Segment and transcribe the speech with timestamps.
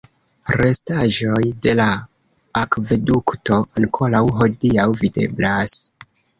[0.61, 1.85] Restaĵoj de la
[2.63, 5.81] akvedukto ankoraŭ hodiaŭ videblas.